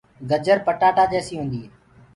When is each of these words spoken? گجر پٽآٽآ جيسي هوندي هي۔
گجر 0.29 0.57
پٽآٽآ 0.67 1.03
جيسي 1.11 1.33
هوندي 1.39 1.59
هي۔ 1.63 1.67